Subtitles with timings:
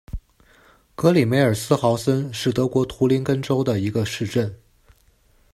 [0.95, 4.59] 格里梅尔斯豪森是德国图林根州的一个市镇。